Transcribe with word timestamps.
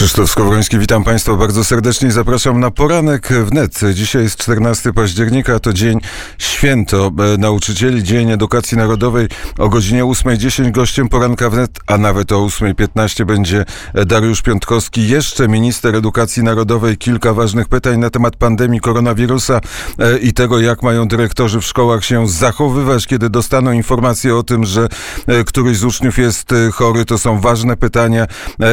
Krzysztof 0.00 0.30
Skowroński, 0.30 0.78
witam 0.78 1.04
Państwa 1.04 1.34
bardzo 1.34 1.64
serdecznie 1.64 2.08
i 2.08 2.10
zapraszam 2.10 2.60
na 2.60 2.70
poranek 2.70 3.28
wnet. 3.28 3.80
Dzisiaj 3.94 4.22
jest 4.22 4.36
14 4.36 4.92
października, 4.92 5.58
to 5.58 5.72
dzień 5.72 5.98
święto 6.38 7.10
e, 7.34 7.38
nauczycieli, 7.38 8.02
Dzień 8.02 8.30
Edukacji 8.30 8.76
Narodowej. 8.76 9.28
O 9.58 9.68
godzinie 9.68 10.04
8.10 10.04 10.70
gościem 10.70 11.08
poranka 11.08 11.50
wnet, 11.50 11.70
a 11.86 11.98
nawet 11.98 12.32
o 12.32 12.36
8.15 12.36 13.24
będzie 13.24 13.64
Dariusz 14.06 14.42
Piątkowski, 14.42 15.08
jeszcze 15.08 15.48
minister 15.48 15.96
edukacji 15.96 16.42
narodowej. 16.42 16.96
Kilka 16.96 17.34
ważnych 17.34 17.68
pytań 17.68 17.98
na 17.98 18.10
temat 18.10 18.36
pandemii 18.36 18.80
koronawirusa 18.80 19.60
e, 19.98 20.18
i 20.18 20.32
tego, 20.32 20.60
jak 20.60 20.82
mają 20.82 21.08
dyrektorzy 21.08 21.60
w 21.60 21.64
szkołach 21.64 22.04
się 22.04 22.28
zachowywać, 22.28 23.06
kiedy 23.06 23.30
dostaną 23.30 23.72
informację 23.72 24.36
o 24.36 24.42
tym, 24.42 24.64
że 24.64 24.88
e, 25.26 25.44
któryś 25.44 25.76
z 25.76 25.84
uczniów 25.84 26.18
jest 26.18 26.54
chory. 26.72 27.04
To 27.04 27.18
są 27.18 27.40
ważne 27.40 27.76
pytania 27.76 28.26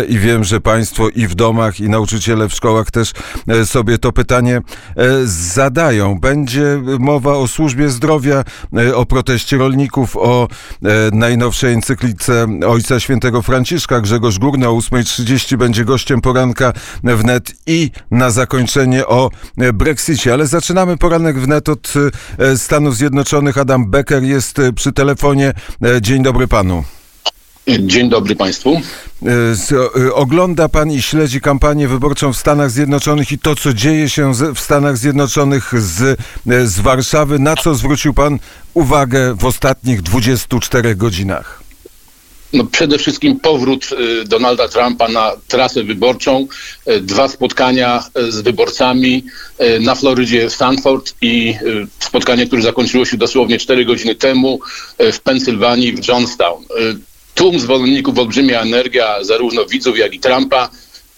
i 0.09 0.19
wiem, 0.19 0.43
że 0.43 0.61
Państwo 0.61 1.09
i 1.17 1.27
w 1.27 1.35
domach, 1.35 1.79
i 1.79 1.89
nauczyciele 1.89 2.49
w 2.49 2.53
szkołach 2.53 2.91
też 2.91 3.11
e, 3.47 3.65
sobie 3.65 3.97
to 3.97 4.11
pytanie 4.11 4.55
e, 4.55 4.61
zadają. 5.25 6.19
Będzie 6.19 6.81
mowa 6.99 7.33
o 7.33 7.47
służbie 7.47 7.89
zdrowia, 7.89 8.43
e, 8.77 8.95
o 8.95 9.05
proteście 9.05 9.57
rolników, 9.57 10.17
o 10.17 10.47
najnowszej 11.11 11.73
encyklice 11.73 12.47
Ojca 12.67 12.99
Świętego 12.99 13.41
Franciszka. 13.41 14.01
Grzegorz 14.01 14.39
Górny 14.39 14.69
o 14.69 14.71
8.30 14.71 15.57
będzie 15.57 15.85
gościem 15.85 16.21
poranka 16.21 16.73
wnet 17.03 17.51
i 17.67 17.91
na 18.11 18.29
zakończenie 18.29 19.07
o 19.07 19.29
Brexicie. 19.73 20.33
Ale 20.33 20.47
zaczynamy 20.47 20.97
poranek 20.97 21.39
wnet 21.39 21.69
od 21.69 21.93
Stanów 22.55 22.95
Zjednoczonych. 22.95 23.57
Adam 23.57 23.89
Becker 23.91 24.23
jest 24.23 24.61
przy 24.75 24.93
telefonie. 24.93 25.53
Dzień 26.01 26.23
dobry 26.23 26.47
panu. 26.47 26.96
Dzień 27.67 28.09
dobry 28.09 28.35
Państwu. 28.35 28.81
E, 29.25 29.31
e, 30.05 30.13
ogląda 30.13 30.69
Pan 30.69 30.91
i 30.91 31.01
śledzi 31.01 31.41
kampanię 31.41 31.87
wyborczą 31.87 32.33
w 32.33 32.37
Stanach 32.37 32.71
Zjednoczonych 32.71 33.31
i 33.31 33.39
to, 33.39 33.55
co 33.55 33.73
dzieje 33.73 34.09
się 34.09 34.33
w 34.55 34.59
Stanach 34.59 34.97
Zjednoczonych 34.97 35.81
z, 35.81 36.19
e, 36.47 36.67
z 36.67 36.79
Warszawy. 36.79 37.39
Na 37.39 37.55
co 37.55 37.75
zwrócił 37.75 38.13
Pan 38.13 38.39
uwagę 38.73 39.35
w 39.35 39.45
ostatnich 39.45 40.01
24 40.01 40.95
godzinach? 40.95 41.63
No 42.53 42.63
przede 42.63 42.97
wszystkim 42.97 43.39
powrót 43.39 43.89
Donalda 44.25 44.67
Trumpa 44.67 45.07
na 45.07 45.31
trasę 45.47 45.83
wyborczą, 45.83 46.47
dwa 47.01 47.27
spotkania 47.27 48.03
z 48.29 48.41
wyborcami 48.41 49.23
na 49.79 49.95
Florydzie 49.95 50.49
w 50.49 50.53
Stanford 50.53 51.15
i 51.21 51.55
spotkanie, 51.99 52.47
które 52.47 52.61
zakończyło 52.61 53.05
się 53.05 53.17
dosłownie 53.17 53.57
4 53.57 53.85
godziny 53.85 54.15
temu 54.15 54.59
w 54.99 55.19
Pensylwanii 55.19 55.93
w 55.93 56.07
Johnstown 56.07 56.63
tłum 57.37 57.59
zwolenników, 57.59 58.19
olbrzymia 58.19 58.61
energia 58.61 59.23
zarówno 59.23 59.65
widzów, 59.65 59.97
jak 59.97 60.13
i 60.13 60.19
Trumpa, 60.19 60.69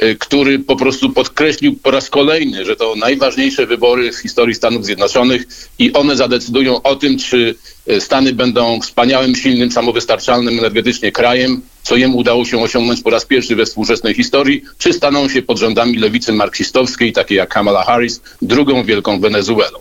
y, 0.03 0.15
który 0.15 0.59
po 0.59 0.75
prostu 0.75 1.09
podkreślił 1.09 1.75
po 1.83 1.91
raz 1.91 2.09
kolejny, 2.09 2.65
że 2.65 2.75
to 2.75 2.95
najważniejsze 2.95 3.65
wybory 3.65 4.11
w 4.11 4.17
historii 4.17 4.55
Stanów 4.55 4.85
Zjednoczonych 4.85 5.47
i 5.79 5.93
one 5.93 6.17
zadecydują 6.17 6.81
o 6.81 6.95
tym, 6.95 7.17
czy 7.17 7.55
y, 7.89 8.01
Stany 8.01 8.33
będą 8.33 8.81
wspaniałym, 8.81 9.35
silnym, 9.35 9.71
samowystarczalnym 9.71 10.59
energetycznie 10.59 11.11
krajem, 11.11 11.61
co 11.83 11.95
jemu 11.95 12.17
udało 12.17 12.45
się 12.45 12.61
osiągnąć 12.61 13.01
po 13.01 13.09
raz 13.09 13.25
pierwszy 13.25 13.55
we 13.55 13.65
współczesnej 13.65 14.13
historii, 14.13 14.61
czy 14.77 14.93
staną 14.93 15.29
się 15.29 15.41
pod 15.41 15.57
rządami 15.57 15.97
lewicy 15.97 16.33
marksistowskiej, 16.33 17.13
takiej 17.13 17.37
jak 17.37 17.49
Kamala 17.49 17.83
Harris, 17.83 18.21
drugą 18.41 18.83
wielką 18.83 19.19
Wenezuelą. 19.19 19.79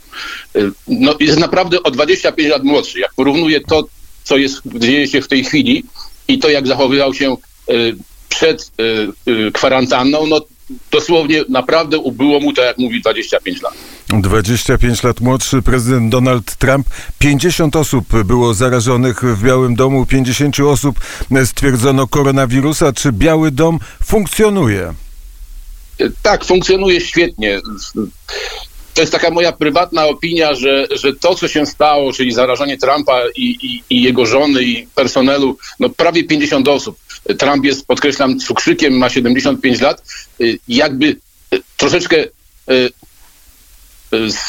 Y, 0.57 0.71
no, 0.89 1.15
jest 1.21 1.39
naprawdę 1.39 1.83
o 1.83 1.91
25 1.91 2.49
lat 2.49 2.65
młodszy. 2.65 3.01
Jak 3.01 3.15
porównuję 3.15 3.61
to, 3.61 3.85
co 4.25 4.37
jest, 4.37 4.61
dzieje 4.67 5.09
się 5.09 5.23
w 5.23 5.29
tej 5.29 5.45
chwili 5.45 5.85
i 6.29 6.39
to, 6.39 6.49
jak 6.49 6.67
zachowywał 6.67 7.15
się 7.15 7.37
e, 7.69 7.73
przed 8.29 8.73
e, 8.79 8.83
e, 9.47 9.51
kwarantanną, 9.51 10.27
no 10.27 10.41
dosłownie 10.91 11.45
naprawdę 11.49 11.99
ubyło 11.99 12.41
mu, 12.41 12.53
tak 12.53 12.65
jak 12.65 12.79
mówi, 12.79 13.01
25 13.01 13.63
lat. 13.63 13.75
25 14.09 15.03
lat 15.03 15.21
młodszy 15.21 15.63
prezydent 15.63 16.13
Donald 16.13 16.57
Trump. 16.57 16.87
50 17.19 17.77
osób 17.77 18.25
było 18.25 18.55
zarażonych 18.55 19.25
w 19.25 19.43
Białym 19.43 19.77
Domu, 19.77 20.07
50 20.07 20.61
osób 20.61 21.01
stwierdzono 21.45 22.07
koronawirusa. 22.07 22.93
Czy 22.93 23.13
Biały 23.13 23.51
Dom 23.51 23.79
funkcjonuje? 24.05 24.95
Tak, 26.23 26.45
funkcjonuje 26.45 27.01
świetnie 27.01 27.61
to 28.99 29.03
jest 29.03 29.13
taka 29.13 29.31
moja 29.31 29.53
prywatna 29.53 30.07
opinia, 30.07 30.55
że, 30.55 30.87
że 30.91 31.13
to, 31.13 31.35
co 31.35 31.49
się 31.49 31.67
stało, 31.67 32.13
czyli 32.13 32.33
zarażenie 32.33 32.79
Trumpa 32.79 33.21
i, 33.37 33.57
i, 33.63 33.83
i, 33.91 34.03
jego 34.03 34.27
żony 34.27 34.63
i 34.63 34.87
personelu, 34.95 35.59
no 35.81 35.89
prawie 35.89 36.25
50 36.25 36.69
osób. 36.69 36.99
Trump 37.39 37.65
jest, 37.65 37.87
podkreślam, 37.87 38.39
cukrzykiem, 38.39 38.93
ma 38.93 39.09
75 39.11 39.81
lat. 39.81 40.03
Y, 40.41 40.59
jakby 40.69 41.07
y, 41.55 41.63
troszeczkę 41.77 42.25
y, 42.71 42.91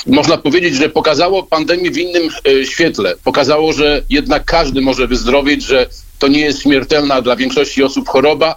można 0.05 0.37
powiedzieć, 0.37 0.75
że 0.75 0.89
pokazało 0.89 1.43
pandemię 1.43 1.91
w 1.91 1.97
innym 1.97 2.29
świetle. 2.63 3.15
Pokazało, 3.23 3.73
że 3.73 4.01
jednak 4.09 4.45
każdy 4.45 4.81
może 4.81 5.07
wyzdrowieć, 5.07 5.63
że 5.63 5.87
to 6.19 6.27
nie 6.27 6.41
jest 6.41 6.61
śmiertelna 6.61 7.21
dla 7.21 7.35
większości 7.35 7.83
osób 7.83 8.09
choroba, 8.09 8.55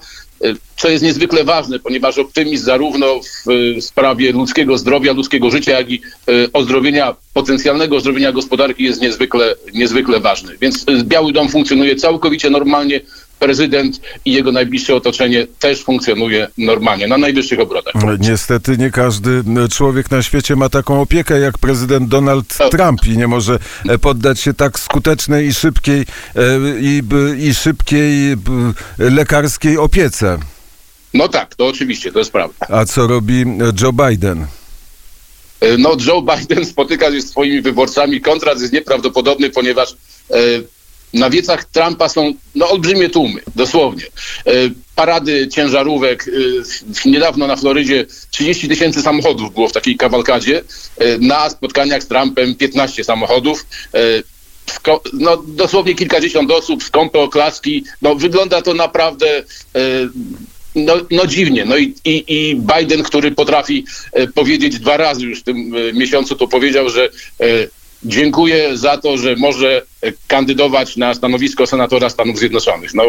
co 0.77 0.89
jest 0.89 1.05
niezwykle 1.05 1.45
ważne, 1.45 1.79
ponieważ 1.79 2.19
optymizm 2.19 2.65
zarówno 2.65 3.21
w 3.47 3.85
sprawie 3.85 4.33
ludzkiego 4.33 4.79
zdrowia, 4.79 5.13
ludzkiego 5.13 5.51
życia, 5.51 5.73
jak 5.73 5.91
i 5.91 6.01
e, 6.29 6.33
ozdrowienia, 6.53 7.17
potencjalnego 7.35 7.97
ozdrowienia 7.97 8.33
gospodarki 8.33 8.85
jest 8.85 9.01
niezwykle, 9.01 9.55
niezwykle 9.75 10.21
ważny. 10.21 10.59
Więc 10.61 10.85
e, 10.89 11.05
Biały 11.05 11.33
Dom 11.33 11.49
funkcjonuje 11.49 11.97
całkowicie 11.97 12.51
normalnie 12.51 13.01
prezydent 13.43 14.01
i 14.25 14.33
jego 14.33 14.53
najbliższe 14.53 14.95
otoczenie 14.95 15.47
też 15.59 15.83
funkcjonuje 15.85 16.49
normalnie, 16.59 17.07
na 17.07 17.19
najwyższych 17.19 17.61
obrotach. 17.61 17.95
Niestety 18.19 18.79
nie 18.79 18.91
każdy 18.91 19.43
człowiek 19.71 20.11
na 20.11 20.23
świecie 20.23 20.57
ma 20.57 20.69
taką 20.69 21.01
opiekę 21.01 21.41
jak 21.41 21.59
prezydent 21.59 22.09
Donald. 22.09 22.59
Trump 22.71 23.07
i 23.07 23.17
nie 23.19 23.29
może 23.29 23.59
e, 23.89 23.99
poddać 23.99 24.41
się 24.41 24.55
tak 24.55 24.79
skutecznej 24.79 25.47
i 25.47 25.55
szybkiej 25.55 26.01
e, 26.01 26.07
i, 26.81 27.03
i 27.39 27.55
szybkiej 27.55 28.37
lekarskiej 28.99 29.79
opiece. 29.79 30.39
No 31.15 31.29
tak, 31.29 31.55
to 31.55 31.67
oczywiście, 31.67 32.13
to 32.13 32.19
jest 32.19 32.33
prawda. 32.33 32.67
A 32.69 32.85
co 32.85 33.07
robi 33.07 33.45
Joe 33.83 33.93
Biden? 33.93 34.47
E, 35.61 35.79
no, 35.79 35.97
Joe 36.07 36.23
Biden 36.23 36.65
spotyka 36.65 37.13
się 37.13 37.21
z 37.21 37.31
swoimi 37.31 37.61
wyborcami. 37.61 38.21
Kontrast 38.21 38.61
jest 38.61 38.73
nieprawdopodobny, 38.73 39.51
ponieważ 39.51 39.97
na 41.12 41.31
wiecach 41.31 41.65
Trumpa 41.65 42.09
są 42.09 42.34
no, 42.55 42.71
olbrzymie 42.71 43.09
tłumy, 43.09 43.41
dosłownie. 43.56 44.05
E, 44.47 44.53
parady 44.95 45.49
ciężarówek. 45.49 46.28
E, 47.06 47.11
niedawno 47.11 47.47
na 47.47 47.56
Florydzie 47.56 48.06
30 48.31 48.69
tysięcy 48.69 49.03
samochodów 49.03 49.55
było 49.55 49.69
w 49.69 49.73
takiej 49.73 49.97
kawalkadzie. 49.97 50.62
E, 50.99 51.19
na 51.19 51.50
spotkaniach 51.50 52.03
z 52.03 52.06
Trumpem 52.06 52.55
15 52.55 53.05
samochodów. 53.05 53.67
No, 55.12 55.43
dosłownie 55.47 55.95
kilkadziesiąt 55.95 56.50
osób, 56.50 56.84
skąpe 56.84 57.19
oklaski. 57.19 57.84
No, 58.03 58.15
wygląda 58.15 58.62
to 58.62 58.75
naprawdę 58.75 59.43
no, 60.75 60.94
no 61.11 61.27
dziwnie. 61.27 61.65
No 61.65 61.77
i, 61.77 61.94
i, 62.05 62.25
i 62.29 62.56
Biden, 62.56 63.03
który 63.03 63.31
potrafi 63.31 63.84
powiedzieć 64.34 64.79
dwa 64.79 64.97
razy 64.97 65.27
już 65.27 65.41
w 65.41 65.43
tym 65.43 65.75
miesiącu, 65.94 66.37
to 66.37 66.49
powiedział, 66.49 66.89
że 66.89 67.09
dziękuję 68.05 68.77
za 68.77 68.99
to, 68.99 69.17
że 69.17 69.37
może 69.37 69.83
kandydować 70.27 70.97
na 70.97 71.15
stanowisko 71.15 71.67
senatora 71.67 72.11
Stanów 72.11 72.39
Zjednoczonych. 72.39 72.95
No, 72.95 73.05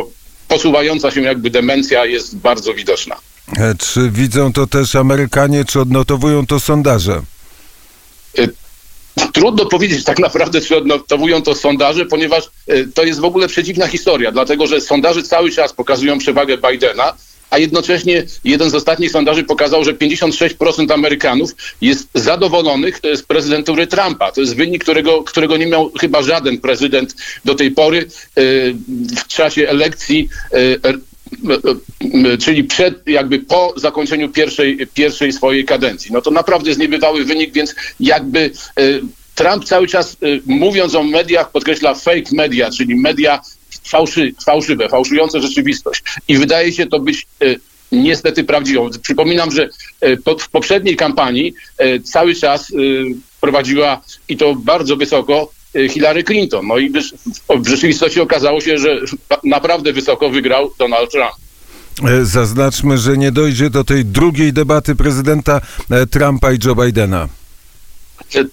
posuwająca 0.47 1.11
się 1.11 1.21
jakby 1.21 1.49
demencja 1.49 2.05
jest 2.05 2.37
bardzo 2.37 2.73
widoczna. 2.73 3.15
E, 3.57 3.75
czy 3.75 4.09
widzą 4.09 4.53
to 4.53 4.67
też 4.67 4.95
Amerykanie, 4.95 5.65
czy 5.65 5.79
odnotowują 5.79 6.45
to 6.47 6.59
sondaże? 6.59 7.21
E, 8.37 8.47
trudno 9.33 9.65
powiedzieć 9.65 10.03
tak 10.03 10.19
naprawdę, 10.19 10.61
czy 10.61 10.77
odnotowują 10.77 11.41
to 11.41 11.55
sondaże, 11.55 12.05
ponieważ 12.05 12.43
e, 12.67 12.85
to 12.85 13.03
jest 13.03 13.19
w 13.19 13.25
ogóle 13.25 13.47
przedziwna 13.47 13.87
historia, 13.87 14.31
dlatego 14.31 14.67
że 14.67 14.81
sondaże 14.81 15.23
cały 15.23 15.51
czas 15.51 15.73
pokazują 15.73 16.17
przewagę 16.17 16.57
Bidena, 16.57 17.13
a 17.53 17.57
jednocześnie 17.57 18.23
jeden 18.43 18.69
z 18.69 18.75
ostatnich 18.75 19.11
sondaży 19.11 19.43
pokazał, 19.43 19.83
że 19.83 19.93
56% 19.93 20.93
Amerykanów 20.93 21.51
jest 21.81 22.07
zadowolonych 22.13 22.99
e, 23.03 23.17
z 23.17 23.23
prezydentury 23.23 23.87
Trumpa. 23.87 24.31
To 24.31 24.41
jest 24.41 24.55
wynik, 24.55 24.83
którego, 24.83 25.23
którego 25.23 25.57
nie 25.57 25.67
miał 25.67 25.91
chyba 26.01 26.21
żaden 26.21 26.57
prezydent 26.57 27.15
do 27.45 27.55
tej 27.55 27.71
pory 27.71 27.99
e, 27.99 28.41
w 29.19 29.27
czasie 29.27 29.69
elekcji 29.69 30.29
e, 30.51 30.93
czyli 32.37 32.63
przed, 32.63 33.07
jakby 33.07 33.39
po 33.39 33.73
zakończeniu 33.77 34.29
pierwszej, 34.29 34.87
pierwszej 34.93 35.33
swojej 35.33 35.65
kadencji. 35.65 36.11
No 36.11 36.21
to 36.21 36.31
naprawdę 36.31 36.69
jest 36.69 36.79
niebywały 36.79 37.25
wynik, 37.25 37.53
więc 37.53 37.75
jakby 37.99 38.51
Trump 39.35 39.65
cały 39.65 39.87
czas 39.87 40.17
mówiąc 40.45 40.95
o 40.95 41.03
mediach 41.03 41.51
podkreśla 41.51 41.93
fake 41.93 42.29
media, 42.31 42.71
czyli 42.71 42.95
media 42.95 43.41
fałszy, 43.87 44.33
fałszywe, 44.45 44.89
fałszujące 44.89 45.41
rzeczywistość. 45.41 46.03
I 46.27 46.37
wydaje 46.37 46.71
się 46.71 46.85
to 46.87 46.99
być 46.99 47.27
e, 47.41 47.55
niestety 47.91 48.43
prawdziwą. 48.43 48.89
Przypominam, 49.01 49.51
że 49.51 49.69
e, 50.01 50.17
w 50.39 50.49
poprzedniej 50.49 50.95
kampanii 50.95 51.53
e, 51.77 51.99
cały 51.99 52.35
czas 52.35 52.71
prowadziła 53.41 54.01
i 54.29 54.37
to 54.37 54.55
bardzo 54.55 54.95
wysoko 54.95 55.51
Hillary 55.89 56.23
Clinton. 56.23 56.67
No 56.67 56.77
i 56.77 56.91
w 57.49 57.67
rzeczywistości 57.67 58.21
okazało 58.21 58.61
się, 58.61 58.77
że 58.77 58.99
naprawdę 59.43 59.93
wysoko 59.93 60.29
wygrał 60.29 60.71
Donald 60.79 61.11
Trump. 61.11 61.31
Zaznaczmy, 62.23 62.97
że 62.97 63.17
nie 63.17 63.31
dojdzie 63.31 63.69
do 63.69 63.83
tej 63.83 64.05
drugiej 64.05 64.53
debaty 64.53 64.95
prezydenta 64.95 65.61
Trumpa 66.11 66.53
i 66.53 66.57
Joe 66.65 66.75
Bidena. 66.75 67.27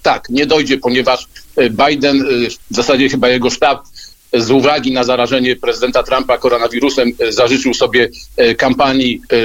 Tak, 0.03 0.29
nie 0.29 0.47
dojdzie, 0.47 0.79
ponieważ 0.79 1.29
Biden, 1.71 2.25
w 2.71 2.75
zasadzie 2.75 3.09
chyba 3.09 3.29
jego 3.29 3.51
sztab, 3.51 3.85
z 4.33 4.51
uwagi 4.51 4.93
na 4.93 5.05
zarażenie 5.05 5.57
prezydenta 5.57 6.03
Trumpa 6.03 6.39
koronawirusem, 6.39 7.13
e, 7.19 7.33
zażyczył 7.33 7.75
sobie 7.75 8.09
e, 8.37 8.55
kampanii 8.55 9.21
e, 9.33 9.37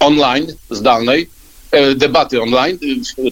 online, 0.00 0.46
zdalnej, 0.70 1.28
debaty 1.96 2.42
online. 2.42 2.78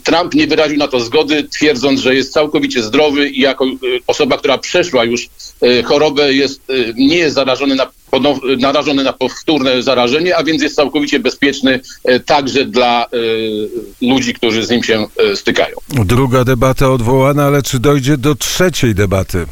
Trump 0.05 0.35
nie 0.35 0.47
wyraził 0.47 0.79
na 0.79 0.89
to 0.89 1.01
zgody, 1.01 1.45
twierdząc, 1.45 2.01
że 2.01 2.15
jest 2.15 2.33
całkowicie 2.33 2.83
zdrowy 2.83 3.29
i 3.29 3.41
jako 3.41 3.67
osoba, 4.07 4.39
która 4.39 4.59
przeszła 4.59 5.05
już 5.05 5.29
chorobę, 5.85 6.33
jest, 6.33 6.61
nie 6.97 7.17
jest 7.17 7.35
zarażony 7.35 7.75
na, 7.75 7.87
narażony 8.59 9.05
na 9.05 9.13
powtórne 9.13 9.83
zarażenie, 9.83 10.37
a 10.37 10.45
więc 10.45 10.63
jest 10.63 10.77
całkowicie 10.77 11.21
bezpieczny 11.21 11.81
także 12.27 12.65
dla 12.65 13.07
ludzi, 14.03 14.35
którzy 14.35 14.67
z 14.67 14.71
nim 14.71 14.83
się 14.83 15.07
stykają. 15.35 15.77
Druga 15.89 16.45
debata 16.45 16.91
odwołana, 16.91 17.45
ale 17.45 17.63
czy 17.63 17.79
dojdzie 17.79 18.17
do 18.17 18.35
trzeciej 18.35 18.95
debaty? 18.95 19.47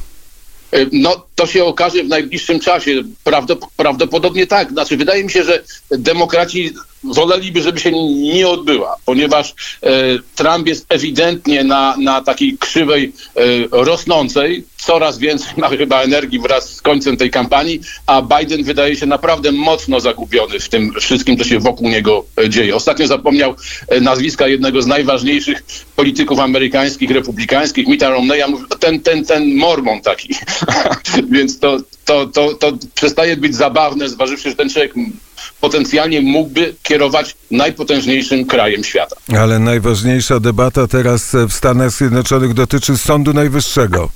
E, 0.75 0.89
No, 0.91 1.29
to 1.35 1.47
się 1.47 1.65
okaże 1.65 2.05
w 2.05 2.09
najbliższym 2.09 2.61
czasie. 2.61 3.03
Prawdop- 3.25 3.67
prawdopodobnie 3.77 4.47
tak. 4.47 4.71
Znaczy, 4.71 4.97
wydaje 4.97 5.25
mi 5.25 5.31
się, 5.31 5.45
że 5.45 5.63
demokraci 5.91 6.75
woleliby, 7.05 7.63
żeby 7.63 7.81
się 7.81 7.93
nie 8.33 8.49
odbyła, 8.49 8.97
ponieważ 9.05 9.55
e, 9.83 9.91
Trump 10.35 10.67
jest 10.67 10.87
ewidentnie 10.89 11.65
na, 11.65 11.97
na 11.97 12.23
takiej 12.23 12.59
krzywej 12.59 13.13
e, 13.37 13.41
rosnącej. 13.71 14.65
Coraz 14.77 15.19
więcej 15.19 15.49
ma 15.57 15.69
chyba 15.69 16.03
energii 16.03 16.39
wraz 16.39 16.75
z 16.75 16.83
końcem 16.83 17.17
tej 17.17 17.31
kampanii, 17.31 17.81
a 18.07 18.23
Biden 18.23 18.65
wydaje 18.65 18.97
się 18.97 19.07
naprawdę 19.07 19.53
mocno 19.53 20.01
zagubiony 20.01 20.61
w 20.61 20.69
tym 20.69 20.93
wszystkim, 21.01 21.37
co 21.37 21.45
się 21.45 21.59
wokół 21.59 21.89
niego 21.89 22.25
e, 22.37 22.49
dzieje. 22.49 22.77
Ostatnio 22.77 23.07
zapomniał 23.07 23.55
nazwiska 24.01 24.49
jednego 24.49 24.83
z 24.83 24.87
najważniejszych 24.87 25.63
polityków 25.97 26.39
amerykańskich, 26.39 27.11
republikańskich, 27.11 27.87
Mitta 27.87 28.11
Romneya, 28.11 28.45
ten, 28.81 29.01
ten, 29.01 29.25
ten 29.25 29.57
mormon 29.57 30.01
taki. 30.01 30.35
Więc 31.31 31.59
to, 31.59 31.79
to, 32.05 32.27
to, 32.27 32.55
to 32.55 32.73
przestaje 32.95 33.37
być 33.37 33.55
zabawne, 33.57 34.09
zważywszy, 34.09 34.51
że 34.51 34.57
ten 34.57 34.71
człowiek 34.71 34.95
potencjalnie 35.61 36.21
mógłby 36.23 36.75
kierować 36.83 37.37
najpotężniejszym 37.51 38.47
krajem 38.47 38.85
świata. 38.85 39.17
Ale 39.39 39.59
najważniejsza 39.59 40.41
debata 40.41 40.87
teraz 40.87 41.33
w 41.49 41.53
Stanach 41.53 41.91
Zjednoczonych 41.91 42.55
dotyczy 42.55 42.99
Sądu 42.99 43.33
Najwyższego. 43.33 44.11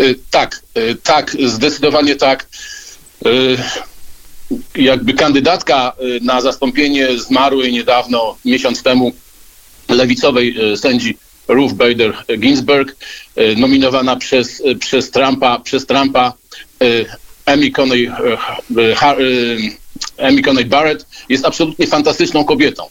Y, 0.00 0.18
Tak, 0.30 0.62
y, 0.78 0.96
tak, 1.02 1.36
zdecydowanie 1.46 2.16
tak. 2.16 2.46
Y, 3.26 3.56
Jakby 4.74 5.12
kandydatka 5.12 5.92
na 6.22 6.40
zastąpienie 6.40 7.18
zmarłej 7.18 7.72
niedawno, 7.72 8.36
miesiąc 8.44 8.82
temu, 8.82 9.12
lewicowej 9.88 10.56
sędzi 10.76 11.16
Ruth 11.48 11.72
Bader 11.72 12.24
Ginsburg, 12.38 12.96
y, 13.38 13.56
nominowana 13.56 14.16
przez, 14.16 14.60
y, 14.60 14.76
przez 14.76 15.10
Trumpa, 15.10 15.58
przez 15.58 15.86
Trumpa 15.86 16.32
y, 16.82 17.06
Amy 17.46 17.70
Coney, 17.70 18.10
Amy 20.18 20.42
Coney 20.42 20.64
Barrett 20.64 21.06
jest 21.28 21.44
absolutnie 21.44 21.86
fantastyczną 21.86 22.44
kobietą. 22.44 22.84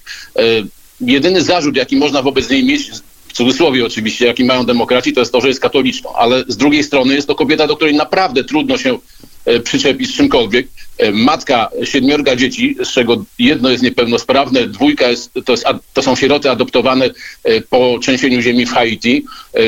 Jedyny 1.02 1.42
zarzut, 1.42 1.76
jaki 1.76 1.96
można 1.96 2.22
wobec 2.22 2.50
niej 2.50 2.64
mieć, 2.64 2.92
w 3.28 3.34
cudzysłowie 3.34 3.86
oczywiście, 3.86 4.26
jaki 4.26 4.44
mają 4.44 4.66
demokraci, 4.66 5.14
to 5.14 5.20
jest 5.20 5.32
to, 5.32 5.42
że 5.42 5.48
jest 5.48 5.60
katoliczką, 5.60 6.16
ale 6.16 6.44
z 6.48 6.58
drugiej 6.58 6.84
strony 6.84 7.14
jest 7.14 7.28
to 7.28 7.36
kobieta, 7.36 7.68
do 7.68 7.76
której 7.76 7.96
naprawdę 7.96 8.44
trudno 8.44 8.78
się 8.78 8.98
e, 9.46 9.60
przyczepić 9.60 10.10
z 10.10 10.18
czymkolwiek. 10.18 10.68
E, 10.98 11.12
Matka 11.12 11.70
siedmiorga 11.84 12.36
dzieci, 12.36 12.76
z 12.84 12.92
czego 12.92 13.26
jedno 13.40 13.70
jest 13.70 13.84
niepełnosprawne, 13.84 14.68
dwójka 14.68 15.10
jest, 15.10 15.32
to, 15.46 15.54
jest, 15.54 15.66
to 15.94 16.02
są 16.02 16.16
sieroty 16.16 16.50
adoptowane 16.50 17.10
e, 17.44 17.62
po 17.62 17.98
trzęsieniu 18.02 18.42
ziemi 18.42 18.66
w 18.66 18.72
Haiti. 18.72 19.26
E, 19.56 19.60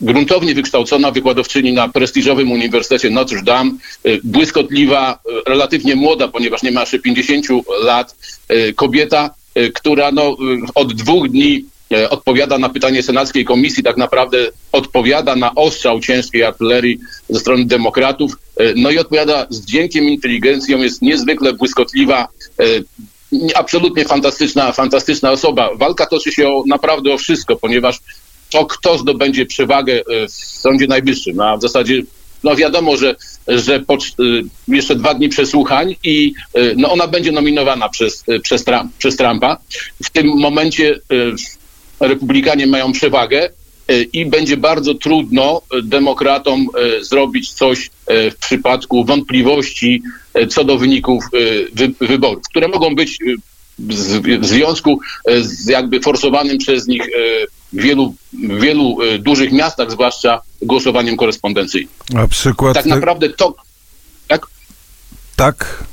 Gruntownie 0.00 0.54
wykształcona 0.54 1.10
wykładowczyni 1.10 1.72
na 1.72 1.88
prestiżowym 1.88 2.52
Uniwersytecie 2.52 3.10
Notre 3.10 3.42
Dame, 3.42 3.70
e, 4.04 4.18
błyskotliwa, 4.24 5.12
e, 5.12 5.50
relatywnie 5.50 5.96
młoda, 5.96 6.28
ponieważ 6.28 6.62
nie 6.62 6.70
ma 6.70 6.80
jeszcze 6.80 6.98
50 6.98 7.46
lat, 7.82 8.16
e, 8.48 8.72
kobieta, 8.72 9.34
e, 9.54 9.70
która 9.70 10.12
no, 10.12 10.22
e, 10.22 10.34
od 10.74 10.94
dwóch 10.94 11.28
dni 11.28 11.56
e, 11.56 11.71
odpowiada 12.10 12.58
na 12.58 12.68
pytanie 12.68 13.02
senackiej 13.02 13.44
komisji, 13.44 13.82
tak 13.82 13.96
naprawdę 13.96 14.38
odpowiada 14.72 15.36
na 15.36 15.54
ostrzał 15.54 16.00
ciężkiej 16.00 16.44
artylerii 16.44 16.98
ze 17.28 17.40
strony 17.40 17.64
demokratów, 17.64 18.32
e, 18.56 18.72
no 18.76 18.90
i 18.90 18.98
odpowiada 18.98 19.46
z 19.50 19.64
dźwiękiem, 19.64 20.04
inteligencją, 20.04 20.78
jest 20.78 21.02
niezwykle 21.02 21.52
błyskotliwa, 21.52 22.28
e, 22.60 22.64
absolutnie 23.54 24.04
fantastyczna, 24.04 24.72
fantastyczna 24.72 25.30
osoba. 25.30 25.70
Walka 25.76 26.06
toczy 26.06 26.32
się 26.32 26.48
o, 26.48 26.64
naprawdę 26.66 27.12
o 27.12 27.18
wszystko, 27.18 27.56
ponieważ 27.56 27.98
to, 28.50 28.66
kto 28.66 28.98
zdobędzie 28.98 29.46
przewagę 29.46 29.92
e, 29.92 30.28
w 30.28 30.32
Sądzie 30.32 30.86
Najwyższym, 30.86 31.40
a 31.40 31.56
w 31.56 31.62
zasadzie 31.62 32.02
no 32.44 32.56
wiadomo, 32.56 32.96
że, 32.96 33.14
że 33.48 33.80
po, 33.80 33.96
cz- 33.96 34.44
jeszcze 34.68 34.96
dwa 34.96 35.14
dni 35.14 35.28
przesłuchań 35.28 35.96
i 36.04 36.32
no 36.76 36.92
ona 36.92 37.06
będzie 37.06 37.32
nominowana 37.32 37.88
przez, 37.88 38.24
przez, 38.42 38.64
Trump, 38.64 38.92
przez 38.98 39.16
Trumpa. 39.16 39.56
W 40.04 40.10
tym 40.10 40.26
momencie 40.26 41.00
republikanie 42.02 42.66
mają 42.66 42.92
przewagę 42.92 43.50
y, 43.90 44.02
i 44.12 44.26
będzie 44.26 44.56
bardzo 44.56 44.94
trudno 44.94 45.62
y, 45.74 45.82
demokratom 45.82 46.66
y, 46.98 47.04
zrobić 47.04 47.52
coś 47.52 47.90
w 48.08 48.34
przypadku 48.40 49.04
wątpliwości 49.04 50.02
co 50.50 50.64
do 50.64 50.78
wyników 50.78 51.24
wy, 51.72 51.92
wyborów, 52.00 52.42
które 52.50 52.68
mogą 52.68 52.94
być 52.94 53.18
w 53.78 54.46
związku 54.46 55.00
z 55.40 55.68
jakby 55.68 56.00
forsowanym 56.00 56.58
przez 56.58 56.86
nich 56.86 57.02
w 57.72 57.82
wielu, 57.82 58.14
wielu 58.32 58.98
dużych 59.18 59.52
miastach, 59.52 59.90
zwłaszcza 59.90 60.42
głosowaniem 60.62 61.16
korespondencyjnym. 61.16 61.92
A 62.16 62.26
przykład. 62.28 62.74
Tak 62.74 62.86
naprawdę 62.86 63.28
to, 63.28 63.54
tak, 64.28 64.46
tak? 65.36 65.84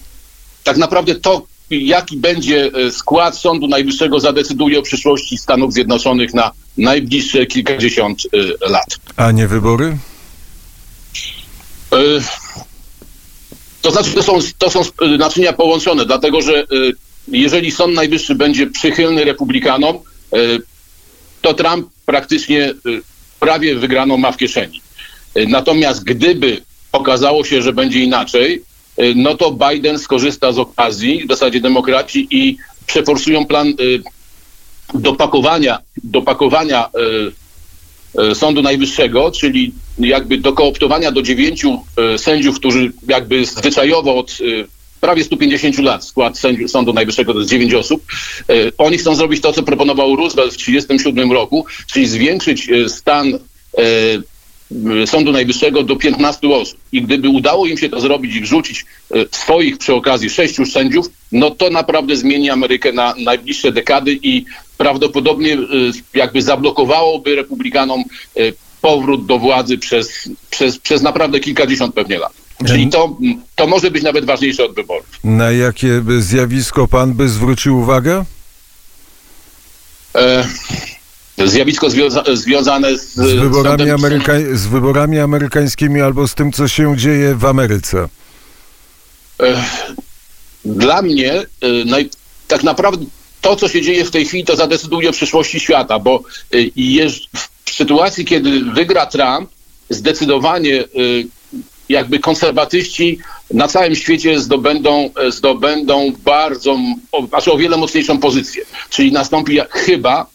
tak 0.64 0.78
naprawdę 0.78 1.16
to, 1.16 1.46
jaki 1.72 2.18
będzie 2.18 2.72
e, 2.74 2.92
skład 2.92 3.38
Sądu 3.38 3.68
Najwyższego, 3.68 4.20
zadecyduje 4.20 4.80
o 4.80 4.82
przyszłości 4.82 5.38
Stanów 5.38 5.74
Zjednoczonych 5.74 6.34
na 6.34 6.52
najbliższe 6.78 7.46
kilkadziesiąt 7.46 8.22
e, 8.34 8.70
lat. 8.70 8.98
A 9.16 9.32
nie 9.32 9.48
wybory? 9.48 9.98
E, 11.94 11.98
To 13.82 13.92
znaczy, 13.92 14.12
to 14.12 14.24
są, 14.24 14.40
to 14.58 14.70
są 14.70 14.82
naczynia 15.18 15.54
połączone, 15.54 16.06
dlatego 16.06 16.42
że 16.42 16.66
jeżeli 17.28 17.72
Sąd 17.72 17.94
Najwyższy 17.94 18.36
będzie 18.36 18.68
przychylny 18.68 19.24
republikanom, 19.24 20.00
to 21.42 21.54
Trump 21.54 21.90
praktycznie 22.06 22.74
prawie 23.40 23.76
wygraną 23.76 24.18
ma 24.18 24.32
w 24.32 24.38
kieszeni. 24.38 24.82
Natomiast 25.48 26.04
gdyby 26.04 26.62
okazało 26.92 27.46
się, 27.46 27.62
że 27.62 27.74
będzie 27.74 28.00
inaczej, 28.00 28.64
no 29.16 29.36
to 29.36 29.52
Biden 29.52 30.00
skorzysta 30.00 30.52
z 30.52 30.60
okazji, 30.60 31.24
w 31.26 31.28
zasadzie 31.28 31.62
demokraci, 31.62 32.28
i 32.32 32.58
przeforsują 32.86 33.46
plan 33.46 33.68
e, 33.68 33.74
dopakowania, 35.00 35.80
dopakowania 36.04 36.86
e, 36.86 38.36
Sądu 38.36 38.62
Najwyższego, 38.62 39.32
czyli 39.32 39.72
jakby 40.00 40.38
dokooptowania 40.38 41.12
do 41.12 41.22
dziewięciu 41.22 41.80
sędziów, 42.18 42.60
którzy 42.60 42.92
jakby 43.08 43.46
zwyczajowo 43.46 44.16
od 44.18 44.38
prawie 45.02 45.24
150 45.24 45.80
lat 45.80 46.06
skład 46.06 46.40
sędziu, 46.40 46.68
Sądu 46.68 46.94
Najwyższego 46.94 47.34
to 47.34 47.40
jest 47.40 47.52
9 47.52 47.74
osób. 47.74 48.04
Oni 48.78 48.98
chcą 48.98 49.16
zrobić 49.16 49.42
to, 49.42 49.54
co 49.54 49.64
proponował 49.64 50.16
Roosevelt 50.16 50.54
w 50.54 50.58
1937 50.58 51.32
roku, 51.32 51.66
czyli 51.88 52.08
zwiększyć 52.08 52.70
stan 52.88 53.40
Sądu 55.06 55.32
Najwyższego 55.32 55.84
do 55.84 55.96
15 55.96 56.50
osób. 56.50 56.80
I 56.92 57.02
gdyby 57.02 57.30
udało 57.30 57.68
im 57.68 57.78
się 57.78 57.90
to 57.90 58.00
zrobić 58.00 58.36
i 58.36 58.42
wrzucić 58.42 58.86
e, 59.12 59.26
swoich 59.32 59.78
przy 59.78 59.94
okazji 59.94 60.30
sześciu 60.30 60.66
sędziów, 60.66 61.10
no 61.32 61.52
to 61.52 61.70
naprawdę 61.70 62.16
zmieni 62.16 62.50
Amerykę 62.50 62.92
na 62.92 63.14
najbliższe 63.18 63.72
dekady 63.72 64.20
i 64.24 64.46
prawdopodobnie 64.78 65.54
e, 65.54 65.58
jakby 66.14 66.42
zablokowałoby 66.42 67.36
republikanom 67.36 68.04
powrót 68.82 69.26
do 69.26 69.40
władzy 69.40 69.78
przez, 69.78 70.30
przez, 70.50 70.78
przez 70.78 71.02
naprawdę 71.02 71.40
kilkadziesiąt 71.40 71.96
pewnie 71.96 72.18
lat. 72.18 72.34
Czyli 72.68 72.90
to, 72.90 73.18
to 73.56 73.68
może 73.68 73.92
być 73.92 74.04
nawet 74.04 74.26
ważniejsze 74.26 74.66
od 74.66 74.76
wyborów. 74.76 75.06
Na 75.24 75.52
jakie 75.52 76.04
zjawisko 76.20 76.88
pan 76.88 77.14
by 77.14 77.30
zwrócił 77.30 77.80
uwagę? 77.80 78.26
Zjawisko 81.46 81.88
związa- 81.88 82.36
związane 82.36 82.98
z, 82.98 83.16
Z 83.16 83.34
wyborami, 83.40 83.86
z 84.54 84.68
wyborami 84.68 85.20
amerykańskimi 85.20 86.02
albo 86.02 86.28
z 86.28 86.36
tym, 86.36 86.52
co 86.52 86.68
się 86.68 86.98
dzieje 86.98 87.36
w 87.36 87.46
Ameryce. 87.46 88.10
Dla 90.66 91.02
mnie 91.02 91.34
e, 91.34 91.46
naj, 91.86 92.10
tak 92.48 92.64
naprawdę 92.64 93.06
to, 93.42 93.56
co 93.56 93.68
się 93.68 93.82
dzieje 93.82 94.06
w 94.06 94.12
tej 94.12 94.26
chwili, 94.26 94.46
to 94.46 94.56
zadecyduje 94.56 95.10
o 95.10 95.12
przyszłości 95.12 95.60
świata, 95.60 96.00
bo 96.00 96.24
e, 96.54 96.58
jeż, 96.76 97.30
w 97.66 97.72
sytuacji, 97.72 98.26
kiedy 98.26 98.64
wygra 98.64 99.06
Trump, 99.06 99.50
zdecydowanie 99.90 100.80
e, 100.80 100.86
jakby 101.90 102.20
konserwatyści 102.20 103.20
na 103.54 103.68
całym 103.68 103.96
świecie 103.96 104.40
zdobędą, 104.40 105.10
zdobędą 105.30 106.14
bardzo, 106.24 106.78
znaczy 107.30 107.52
o 107.52 107.58
wiele 107.58 107.78
mocniejszą 107.78 108.18
pozycję. 108.20 108.64
Czyli 108.90 109.12
nastąpi 109.12 109.60
chyba 109.70 110.28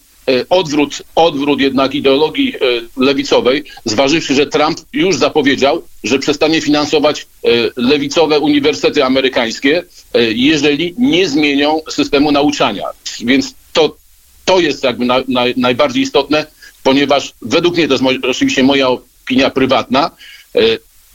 odwrót, 0.48 1.02
odwrót 1.14 1.60
jednak 1.60 1.94
ideologii 1.94 2.54
e, 2.56 2.58
lewicowej, 2.96 3.64
zważywszy, 3.84 4.34
że 4.34 4.46
Trump 4.46 4.78
już 4.92 5.16
zapowiedział, 5.16 5.82
że 6.04 6.18
przestanie 6.18 6.60
finansować 6.60 7.20
e, 7.20 7.48
lewicowe 7.76 8.40
uniwersytety 8.40 9.04
amerykańskie, 9.04 9.84
e, 10.14 10.22
jeżeli 10.22 10.94
nie 10.98 11.28
zmienią 11.28 11.80
systemu 11.90 12.32
nauczania. 12.32 12.84
Więc 13.20 13.54
to, 13.72 13.96
to 14.44 14.60
jest 14.60 14.84
jakby 14.84 15.04
na, 15.04 15.22
na, 15.28 15.44
najbardziej 15.56 16.02
istotne, 16.02 16.46
ponieważ 16.82 17.32
według 17.42 17.76
mnie, 17.76 17.88
to 17.88 17.94
jest 17.94 18.24
oczywiście 18.24 18.62
moja 18.62 18.88
opinia 18.88 19.50
prywatna, 19.50 20.10
e, 20.54 20.60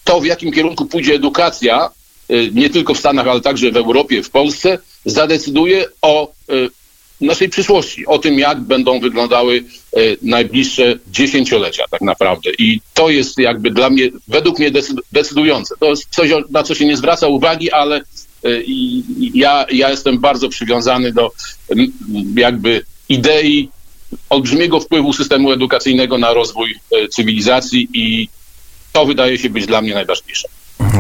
to 0.04 0.22
w 0.22 0.26
jakim 0.26 0.52
kierunku 0.52 0.86
pójdzie 0.86 1.14
edukacja, 1.14 1.90
e, 2.30 2.52
nie 2.52 2.70
tylko 2.70 2.94
w 2.94 3.00
Stanach, 3.00 3.28
ale 3.28 3.42
także 3.42 3.72
w 3.72 3.78
Europie, 3.78 4.24
w 4.24 4.30
Polsce, 4.30 4.80
zadecyduje 5.06 5.86
o 6.02 6.28
e, 6.28 6.54
naszej 7.22 7.50
przyszłości, 7.50 8.06
o 8.06 8.20
tym, 8.20 8.40
jak 8.40 8.60
będą 8.60 9.00
wyglądały 9.00 9.64
e, 9.94 10.00
najbliższe 10.22 11.00
dziesięciolecia 11.12 11.84
tak 11.92 12.02
naprawdę. 12.02 12.50
I 12.60 12.82
to 12.94 13.10
jest 13.10 13.38
jakby 13.38 13.72
dla 13.72 13.90
mnie, 13.90 14.10
według 14.28 14.60
mnie 14.60 14.72
decyd- 14.72 15.02
decydujące. 15.12 15.76
To 15.80 15.86
jest 15.86 16.08
coś, 16.10 16.30
na 16.50 16.64
co 16.64 16.76
się 16.76 16.86
nie 16.86 16.98
zwraca 16.98 17.28
uwagi, 17.28 17.72
ale 17.72 17.98
e, 17.98 18.02
ja, 19.34 19.66
ja 19.72 19.90
jestem 19.90 20.20
bardzo 20.20 20.50
przywiązany 20.50 21.14
do 21.14 21.32
jakby 22.36 22.82
idei 23.10 23.70
olbrzymiego 24.30 24.80
wpływu 24.80 25.14
systemu 25.14 25.52
edukacyjnego 25.52 26.18
na 26.18 26.34
rozwój 26.34 26.76
e, 26.92 27.08
cywilizacji 27.08 27.88
i 27.94 28.30
to 28.94 29.06
wydaje 29.06 29.38
się 29.38 29.50
być 29.50 29.66
dla 29.66 29.82
mnie 29.82 29.94
najważniejsze. 29.94 30.48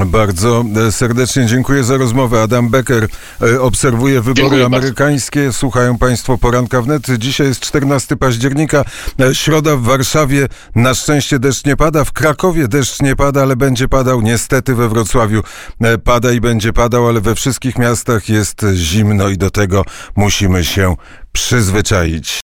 Bardzo 0.06 0.64
e, 0.88 0.92
serdecznie 0.92 1.46
dziękuję 1.46 1.84
za 1.84 1.98
rozmowę. 1.98 2.42
Adam 2.42 2.70
Becker 2.70 3.08
e, 3.42 3.62
obserwuje 3.62 4.22
wybory 4.22 4.36
Dziękuję 4.36 4.62
bardzo. 4.62 4.78
amerykańskie. 4.78 5.54
Słuchają 5.54 5.98
Państwo 5.98 6.38
poranka 6.38 6.82
wnet. 6.82 7.08
Dzisiaj 7.18 7.48
jest 7.48 7.60
14 7.60 8.18
października, 8.18 8.86
e, 9.20 9.36
środa 9.36 9.76
w 9.76 9.82
Warszawie. 9.82 10.48
Na 10.76 10.94
szczęście 10.94 11.40
deszcz 11.40 11.66
nie 11.66 11.76
pada. 11.76 12.04
W 12.04 12.12
Krakowie 12.12 12.68
deszcz 12.68 13.02
nie 13.02 13.16
pada, 13.16 13.42
ale 13.42 13.56
będzie 13.56 13.88
padał. 13.88 14.22
Niestety 14.22 14.76
we 14.76 14.90
Wrocławiu 14.90 15.44
pada 16.04 16.32
i 16.32 16.42
będzie 16.42 16.74
padał, 16.74 17.08
ale 17.08 17.22
we 17.22 17.36
wszystkich 17.36 17.78
miastach 17.78 18.30
jest 18.30 18.66
zimno 18.74 19.30
i 19.30 19.38
do 19.38 19.50
tego 19.50 19.86
musimy 20.16 20.66
się 20.66 20.96
przyzwyczaić. 21.32 22.30